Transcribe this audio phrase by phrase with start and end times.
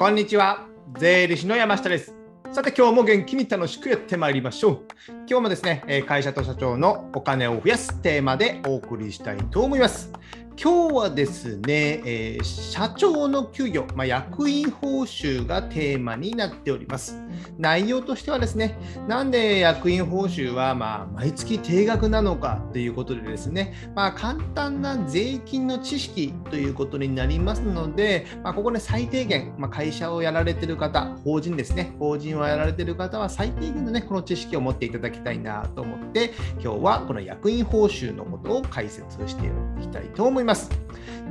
[0.00, 0.66] こんにちは。
[0.98, 2.14] 税理士の山下です。
[2.52, 4.86] さて、今日も元気に楽しくやってまいりましょう。
[5.28, 10.10] 今日もですね、え会社と社長のお金を増やすテーマでお送りしたいと思います。
[10.58, 17.20] 今日はですね、えー社長の給与、まあ、役員報酬がテーマになっております。
[17.58, 18.76] 内容としてはですね、
[19.08, 39.50] なんで役員報酬はま毎月定額なのかということでですね、まあ、簡単な税金の知識ということになりますので、まあ、ここね、最低限、まあ、会社をやられている方、法人ですね、法人をやられている方は最低限のね、この知識を持っていただきたいなと思って、今日はこの役員報酬のことを解説してい
[39.82, 40.70] きたいと思います。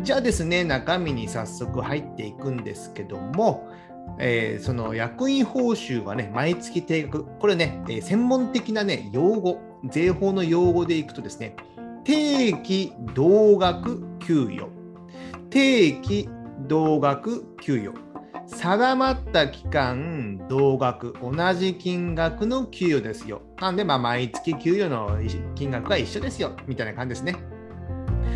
[0.04, 3.68] じゃあですね、中身に早速入っていくんですけども、
[4.18, 9.60] えーその役員報酬はね、毎月定額、これね、えー専門的なね、用語、
[9.90, 11.56] 税法の用語でいくとですね、
[12.04, 14.70] 定期同額給与、
[15.50, 16.30] 定期
[16.68, 17.94] 同額給与、
[18.48, 23.02] 定まった期間、同額、同じ金額の給与。
[23.02, 23.42] ですよ。
[23.62, 24.90] なんで、ま、毎月給与。
[24.90, 25.18] の
[25.56, 27.36] 金額が一緒ですよ、みたいな感じですね。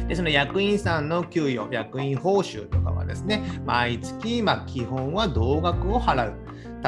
[0.07, 6.33] で、その役員さんの給与、役員報酬とかはですね、毎月、まあ、基本は同額を払う。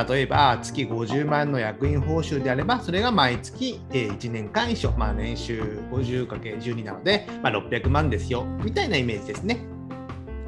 [0.09, 4.91] 例えば、月50万の役員報酬であれば、それが毎月、1年間一緒。
[4.97, 8.45] まあ、年収 50×12 なので、まあ、600万ですよ。
[8.63, 9.65] みたいなイメージですね。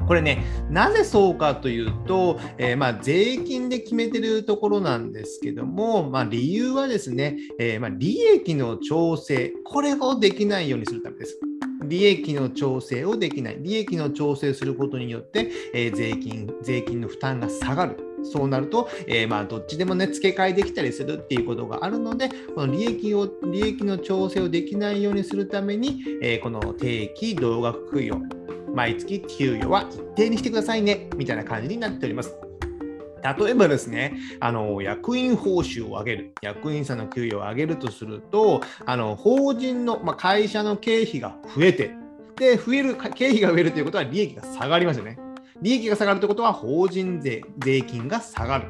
[0.06, 11.38] これね、なぜそうかというと、えーま、税金で決めてるところなんですけども、まあ、理由はですね、えーま、利益の調整、これをできないようにするためです。
[11.88, 13.56] 利益の調整をできない。
[13.60, 17.96] 利益の調整することによって、えー税金、税金の負担が下がる。
[18.24, 28.20] そうなると、えーまあ、どっちでもね、付け替えできたりするっていうことがあるので、この利益を、利益の調整をできないようにするために、えーこの定期同額給与、
[28.74, 32.47] 毎月給与は一定にしてくださいね、みたいな感じになっております。
[33.22, 41.94] 例えばですね、あの役員報酬を上げる、役員さんの給与を上げるとすると、あの法人の、まあ、会社の経費が増えて、
[42.36, 45.18] で、増える、経費が増えるということは利益が下がりますよね。
[45.60, 48.66] 利益が下がるということは法人税、税金が下がる。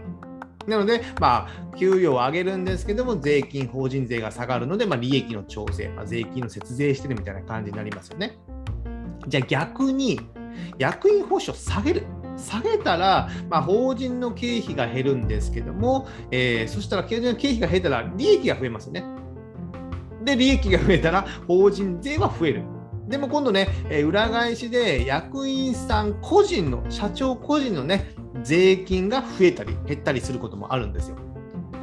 [0.66, 8.38] なので、まあ、給与を上げるんですけども、税金、法人税が下がるので、まあ、利益の調整、まあ、税金の節税してるみたいな感じになりますよね。
[9.26, 10.20] じゃあ逆に、
[10.78, 12.06] 役員報酬を下げる。
[12.38, 19.04] 下げたら、まあ、法人の経費が減るんですけども、えーそしたら経費が減ったら利益が増えますよね。
[20.24, 22.62] で、利益が増えたら法人税は増える。
[23.08, 31.16] でも今度ね、えー裏返しで役員さん個人の、社長個人のね、税金が増えたり減ったりすることもあるんですよ。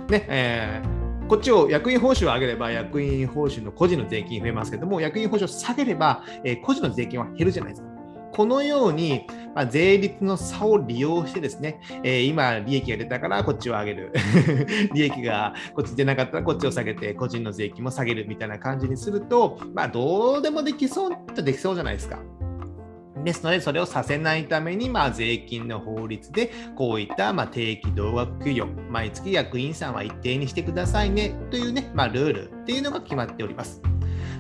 [0.10, 0.96] ね、えー
[1.28, 7.95] こっちを役員報酬を上げれば役員報酬の個人の税金増えますけども、役員報酬を下げれば、えー個人の税金は減るじゃないですか。
[8.36, 9.26] このように、
[9.56, 14.12] まあ、税率の差を利用してですね、えー今利益が出たからこっちを上げる。
[14.94, 22.20] 利益がこっち出なかったらこっちを下げて、個人の税金も下げるみたいな感じにすると、まあ、どうでもできそうっちゃできそうじゃないですか。
[23.24, 33.82] ですので、それをさせないために、まあ、税金の法律で、こういった、まあ、定期同額給与、毎月役員さんは一定にしてくださいねというね、まあ、ルールっていうのが決まっております。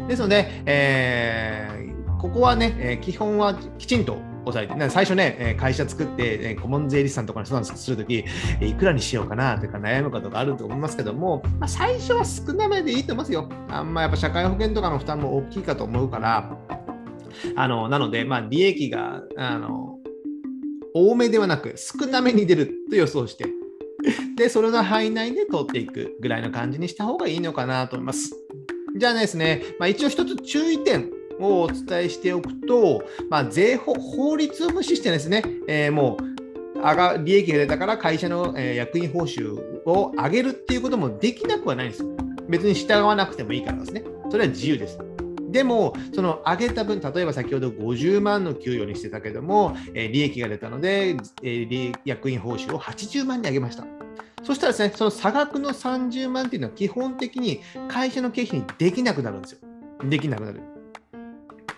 [0.07, 8.25] ですので、えーここはね、えー基本はきちんと押さえて、最初ね、会社作って、え顧問税理士さんとかに相談するとき、
[8.61, 13.47] いくらにしようかなとか悩むことがあると思いますけども、まあ、最初は少なめでいいと思いますよ。
[13.69, 16.57] あんまやっぱ社会保険とかの負担も大きいかと思うから、
[17.55, 19.99] あのなので、まあ、利益があの
[20.95, 23.45] 多めではなく少なめに出ると予想して、
[24.35, 28.35] で、それの範囲内で通っていくぐらいの感じにした方がいいのかなと思います。
[28.97, 36.17] じゃあですね、まあ、一応一つ注意点をお伝えしておくと、まあ、税法、法律を無視してですね、えーも
[36.75, 42.09] う、上が利益が出たから会社の、役員報酬を上げるっていうこともできなくはないんですよ。
[42.47, 44.03] 別に従わなくてもいいからですね。
[44.29, 44.99] それは自由です。
[45.55, 53.85] でも、その上げた分、例えば先ほど50万の給与にしてたけども、え利益が出たので、え役員報酬を80万に上げました。
[54.43, 59.59] そしたらですね、その差額の30万っていうのは基本的に会社の経費にできなくなるんですよ。
[60.03, 60.61] できなくなる。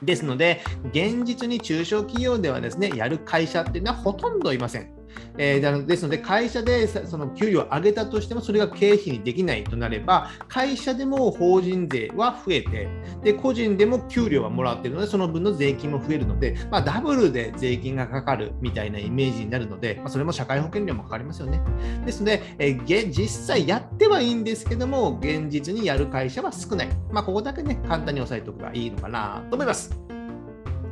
[0.02, 4.97] ですので、現実に中小企業ではですね、やる会社っていうのはほとんどいません。
[5.38, 12.90] えーですので、会社でその給与を上げたとしても、それが経費にできないとなれば、会社でも法人税は増えて、
[13.24, 21.62] で個人でも給料はもらっているので、その分の税金も増えるので、まあ、ダブルで税金がかかるみたいなイメージになるので、まあ、それも社会保険料もかかりますよね。
[22.06, 26.90] ですので、えーげ実際やってはいいんですけども、現実にやる会社は少ない。
[27.12, 30.07] まあ、ここだけね、簡単に押さえておけばいいのかなと思います。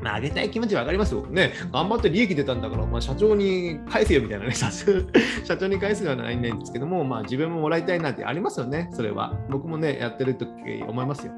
[0.05, 1.25] まあ、上げたい気持ちは分かりますよ。
[1.25, 9.33] ね、頑張って利益出たんだから、まあ、社長に返せよみたいなね、 社長に返すのはないんですけども、まあ、自分ももらいたいなってありますよね、それは。
[9.49, 10.47] 僕もね、やってる時
[10.87, 11.33] 思いますよ。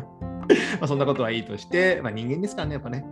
[0.78, 3.06] まそんなことはいいとして、まあ、人間ですからね、やっぱね。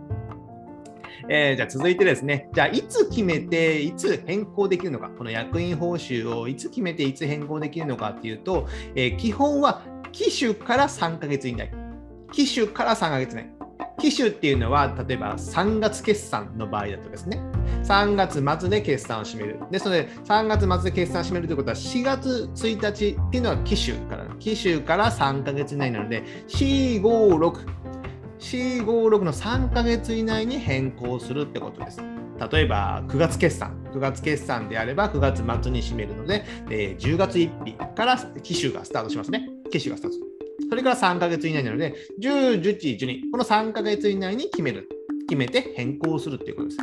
[1.29, 9.81] えー、じゃあ続いてですね、じゃあいつ決めて、いつ変更できるのか、この役員報酬をいつ決めて、いつ変更できるのかっていうと、えー、基本は
[10.11, 11.71] 機種から3ヶ月以内。
[12.31, 13.54] 機種から3ヶ月以内。
[13.99, 17.39] 機種っていうのは、例えば3月決算の場合だとですね、
[17.83, 19.59] 3月末で決算を締める。
[19.71, 27.65] ですので、3月末で決算を締めるということは、4月1日っていうのは機種から、機種から3ヶ月以内なので、4、5、6、
[28.39, 32.01] 4、5、6の3ヶ月以内に変更するってことです。
[32.51, 39.47] 例えば9月決算、9月決算であれば9月末に締めるので、えー、10月1日から機種がスタートしますね。
[39.71, 40.24] 機種がスタート。
[40.69, 44.89] それから3ヶ月以内なので、10、11、12、この3ヶ月以内に決める。
[45.27, 46.77] 決めて変更するということです。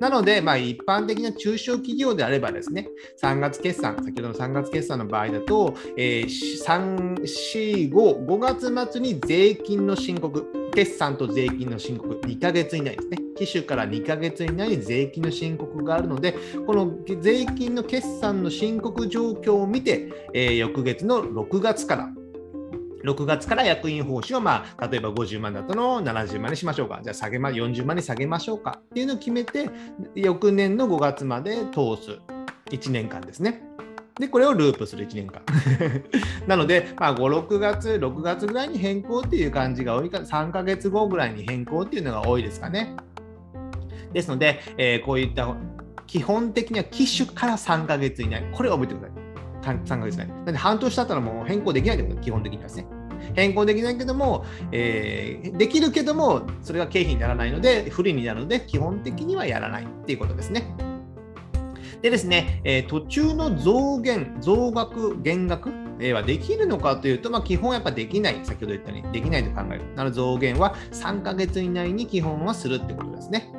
[0.00, 2.88] なので、まあ、一般的な中小企業であればですね、
[3.22, 8.38] 3月決算、先ほどの3月決算の場合だと、えー、3、4、5、5
[8.72, 13.18] 月末に税金の申告、決算と税金の申告、2ヶ月以内ですね。
[13.36, 16.34] 機種から2ヶ月以内に税金の申告があるので、
[16.66, 22.10] この税金の決算の申告状況を見て、えー、翌月の6月から
[23.04, 27.00] 6月から役員報酬を、まあ、例えば50万だったの70万にしましょうか。
[27.02, 29.68] じゃあ下げま、40万に下げましょうかっていうのを決めて、
[30.14, 32.18] 翌年の5月まで通す。
[32.70, 33.62] 1年間ですね。
[34.18, 35.42] で、これをループする1年間。
[36.48, 42.96] なので、まあ、5、6月、6月ぐらいに変更っていう感じが多いか、3ヶ月後ぐらいに変更っていうのが多いですかね。
[44.12, 45.54] ですので、えー、こういった
[46.06, 49.76] 基本的には機種から3ヶ月以内、これを覚えてください。
[49.76, 50.28] 3ヶ月以内。
[50.28, 52.86] なんで半年経ったらもう変更できないということ基本的にはですね。
[53.34, 60.74] 変更できないけども、えー、できるけども、それが経費にならないので、不利になるので、基本的にはやらないっていうことですね。
[62.02, 69.82] でですね、えー、途中の増減、増額、減額、えー、はできるのかというと、まあ、基本やっぱできない、先ほど言ったように、できないと考える。
[69.96, 73.50] なので増減は3ヶ月以内に基本はするってことですね。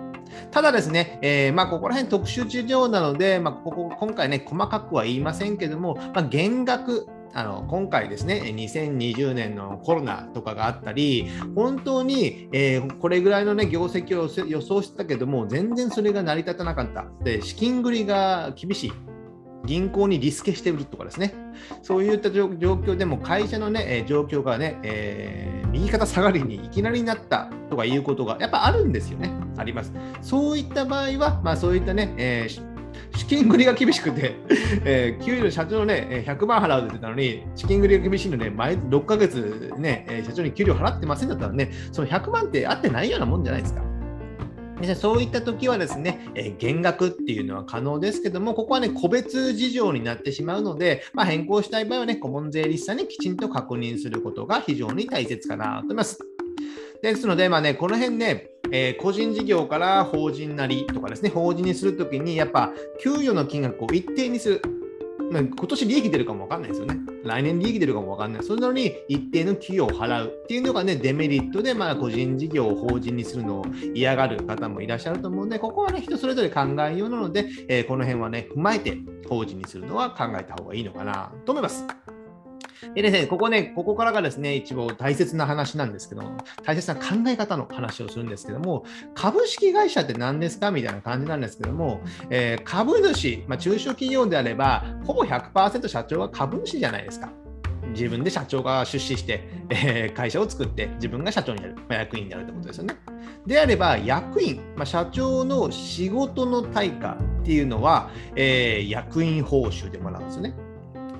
[0.51, 17.05] ただですね、えー、まあ、ここら辺特殊事情なので、まあ、ここ今回ね、細かくは言いませんけども、まあ、減額、あの今回ですね、2020年のコロナとかがあったり、本当に、えー、これぐらいの、ね、業績を予想してたけども、全然それが成り立たなかった。
[17.23, 18.93] で、資金繰りが厳しい。
[19.65, 21.33] 銀行にリスケして売るとかですね、
[21.81, 29.91] そういった状況でも会社の、ね、状況がね、えー、右肩下がりにいきなりになったとかいうことがやっぱあるんですよね、あります。
[30.21, 32.74] そういった場合は、まあ、そういったね、えー
[33.15, 34.35] 資金繰りが厳しくて、
[34.83, 43.81] えー、給料社長のね、100万払うって言ったのに、資金繰りが厳しいので、毎6ヶ月ね、社長に給料払ってませんだったらね、その100万って合ってないようなもんじゃないですか。
[44.95, 56.34] そういった時はですね、えー、減額っていうのは可能ですけども、ここはね、個別事情になってしまうので、まあ、変更したい場合はね、顧問税理士さんにきちんと確認することが非常に大切かなと思います。
[57.01, 62.71] ですので、まあね、この辺ね、えー、個人事業から法人なりとかですね、法人にするときに、やっぱ
[63.01, 64.61] 給与の金額を一定にする
[65.31, 65.39] ま。
[65.39, 66.97] 今年利益出るかもわかんないですよね。
[67.23, 68.43] 来年利益出るかもわかんない。
[68.43, 82.14] それなのに一定の給与を払うっていうのがね、デメリットで、まあ、個人事業を法人にするのを嫌がる方もいらっしゃると思うので、ここはね、人それぞれ考えようなので、えー、この辺はね、踏まえて法人にするのは考えた方がいいのかなと思います。
[82.93, 86.23] でですね、ここね、ここからがですね、一応大切な話なんですけど
[86.63, 97.31] 大切な考え方の話をするんですけども、株式会社って何ですかみたいな感じなんですけども、えー、株主、まあ、中小企業であれば、ほぼ100%社長は株主じゃないですか。
[97.89, 102.95] 自分で社長が出資して、えー、会社を作って自分が社長になる、まあ、役員になるってことですよね。
[103.45, 110.55] であれば役員、まあ、社長の仕事の対価っていうのは、えー、役員報酬でもらうんですよね。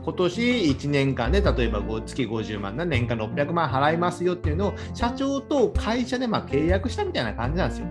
[0.06, 7.88] 今年1年間で例えば月50万な年間600万払いますよっていうのを社長と会社でま契約したみたいな感じなんですよ。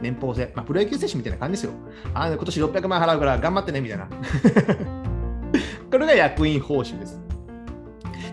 [0.00, 1.72] 年俸制、まあ、プロ野球選手みたいな感じですよ。
[2.14, 4.06] あ今年600万払うから頑張ってねみたいな。
[5.90, 7.20] これが役員報酬です。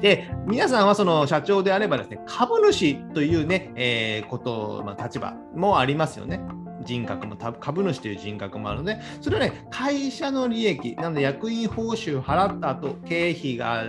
[0.02, 6.42] で、皆さんはその社長であればですね、株主というね、えー、こと、まあ、立場もありますよね。
[6.84, 13.84] 人格も株主という人格もあるので、それはね、会社の利益、なので役員報酬払った後、経費が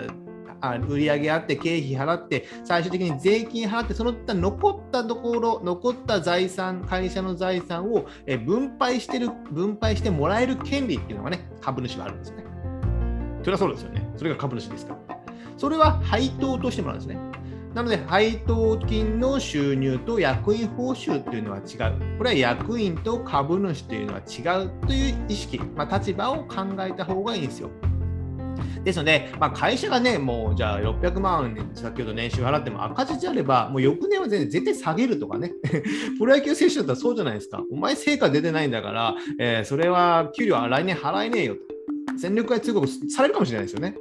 [0.60, 8.06] あ売り上げあって経費払って最終的に税金払ってその残ったところ残った財産会社の財産を
[8.46, 12.44] 分配してる分配してもらえる権利っていうのがね株主はあるんですね。
[13.42, 14.10] それはそうですよね。
[14.16, 15.18] それが株主ですから。
[15.58, 17.18] それは配当としてもらうんですね。
[17.74, 22.18] なので、配当金の収入と役員報酬というのは違う。
[22.18, 27.70] これは役員と株主というのは違うという意識、まあ、立場を考えた方がいいんですよ。
[28.84, 35.52] ですので、まあ、会社がね、もうじゃあ600万先ほど年収払っても赤字であれば、もう翌年は全然絶対下げるとかね、
[36.18, 37.64] プロ野球選手だったらそうじゃないですか。
[37.72, 41.60] お前成果出てないんだから、えー、それは給料は来年払えねえよと。
[42.18, 43.96] 戦力外通告されるかもしれないですよね。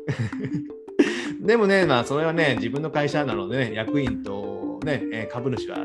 [1.44, 5.78] でもね、まあ、それはね、自分の会社なので、ね、役員と、ね、株主は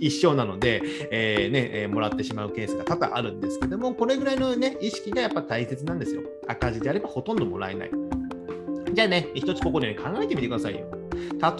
[0.00, 6.22] 一緒なので、えー、ねえもらってしまうケースが多々あるんですけども、これぐらいの、ね、意識がやっぱ大切なんですよ。
[6.48, 7.90] 赤字であればほとんどもらえない。
[8.92, 10.88] じゃあね、一つここで、ね、考えてみてくださいよ。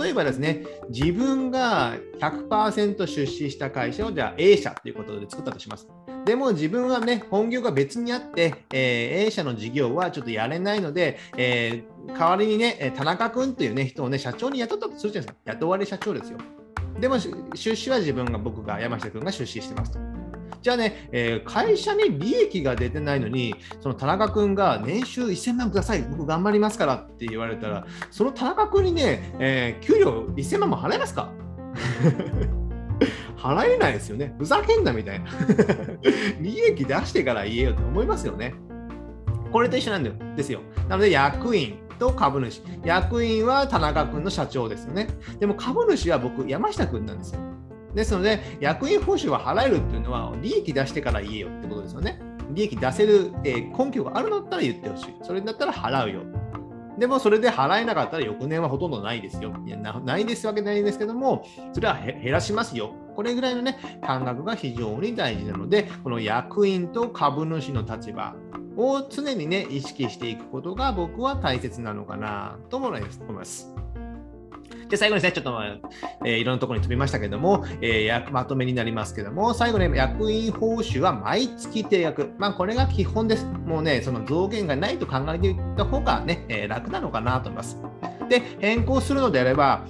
[0.01, 5.87] 例えばですね、自分が100%出資した会社をじゃあ A 社ということで作ったとします。
[6.29, 15.53] でも自分はね、本業が別にあって、えー、A 社の事業はちょっとやれないので、えー、代わりにね、田中君という、ね、人をね、社長に雇ったとするじゃないですか。
[15.55, 16.37] 雇われ社長ですよ。
[17.01, 17.17] でも
[17.55, 19.99] 出資は自分が、僕が、山下君が出資してますと。
[20.61, 31.33] じゃあね、えー、会社に利益が出てないのに、その田中君が年収1000万ください、僕頑張りますからって言われたら、その田中君にね、えー、給料1000万も払えますか？
[33.39, 34.35] 払えないですよね。
[34.39, 35.31] ふざけんなみたいな。
[36.41, 38.55] 利益出してから言えよって思いますよね。
[39.53, 40.61] これと一緒なんですよ。
[40.89, 42.63] なので、役員と株主。
[42.85, 45.09] 役員は田中君の社長ですよね。
[45.39, 47.41] でも株主は僕、山下君なんですよ。
[47.95, 52.21] ですので、役員報酬は払えるっていうのは、利益出してから言えよってことですよね。
[52.51, 55.15] 利益出せる、えー、根拠があるんだったら言ってほしい。
[55.23, 56.23] それだったら払うよ。
[56.99, 59.55] でもそれで払えなかったら翌年はほとんどないですよ。
[59.65, 62.93] いやないですわけないんですけども、それは減らしますよ。
[63.19, 68.37] これぐらいのね、感覚が非常に大事なので、この役員と株主の立場
[68.77, 73.75] を常にね、意識していくことが僕は大切なのかなと思います。
[74.89, 75.61] で、最後にですね、ちょっと、
[76.25, 82.31] えー、いろんなところに飛びましたけども、えー、まとめになりますけども、最後ね、役員報酬は毎月定額。
[82.39, 83.47] まあ、これが基本です。
[83.47, 87.81] もうね、その増減がないと考えていった方がね、えー、楽なのかなと思います。
[88.29, 89.85] で、変更するのであれば、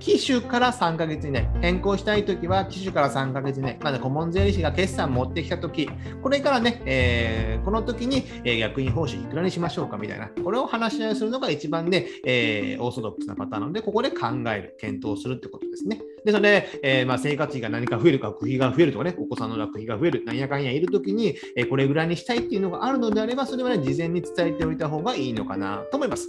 [0.00, 5.88] 機種から3ヶ月以内、変更したいときは機種から3ヶ月以内、まだ顧問税理士が決算持ってきたとき、
[6.22, 16.00] これからね、えー、この時に、役員報酬いくらにしましょうかみたいな、これを話し合いするのが一番ね、えー、オーソドックスなパターンなので、ここで考える、検討するってことですね。
[16.24, 26.28] ですので、えー、まあ、生活費が何か増えるか、学費が増えるとかね、お子さんの学費が増える、なんやかんやいるときに、えこれぐらいにしたいっていうのがあるのであれば、それはね、事前に伝えておいた方がいいのかなと思います。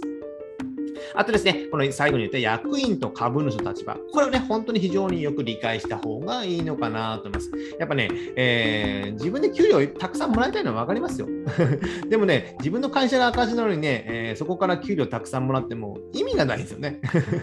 [1.14, 7.50] あとですね、この最後に言った役員と株主の立場、これをね、本当に非常によく理解した方がいいのかなと思います。
[7.78, 11.28] やっぱね、えー、自分で給料たくさんもらいたいのは分かりますよ。
[12.08, 17.00] でもね、自分の会社が赤字なのにね、えー、そこから給料たくさんもらっても意味がないですよね。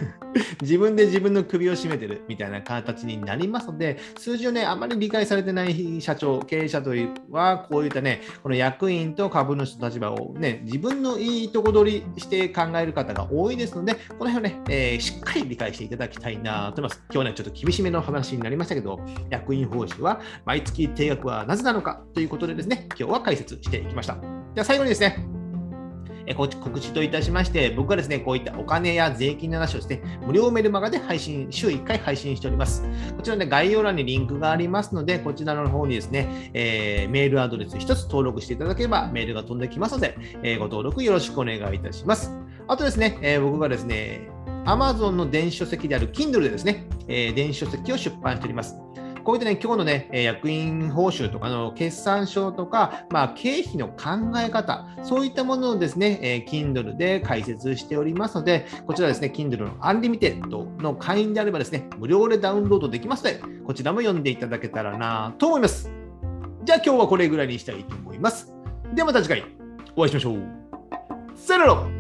[0.61, 17.01] 自分で自分の首を絞めてるみたいな形になりますので、数字をね、あまり理解されてない社長、経営者というは、こういったね、この役員と株主の立場をね、自分のいいとこ取りして考える方が多いですので、この辺をね、えー、しっかり理解していただきたいなと思います。
[17.09, 18.99] 今日はね、ちょっと厳しめの話になりましたけど、
[19.29, 24.15] 役員報酬は毎月定額はなぜなのかということでですね、今日は解説していきました。
[24.53, 25.37] では最後にですね、
[26.27, 26.49] え告
[26.79, 32.83] 知といたしまして、僕はですね、こういったお金や税金の話をですね、無料メルマガで配信、週1回配信しております。
[33.15, 42.35] こちらね、概要欄にリンクがありますので、こちらの方にですね、えー、メールアドレス1つ登録していただければメールが飛んできますので、えー、ご登録よろしくお願いいたします。
[42.67, 44.29] あとですね、えー、僕がですね、
[44.65, 48.75] Amazon の電子書籍である Kindle でですね、えー、電子書籍を出版しております。
[49.23, 65.91] こういったね、今日のね、役員報酬とかの決算書とか、まあ、経費の考え方、そういったものをですね、えー、Kindle で解説しておりますので、こちらですね、Kindle の Unlimited の会員であればですね、無料でダウンロードできますので、こちらも読んでいただけたらなと思います。
[66.63, 68.53] じゃあ今日はこれぐらいにしたいと思います。
[68.93, 69.43] ではまた次回
[69.95, 70.43] お会いしましょう。
[71.35, 71.96] さよなら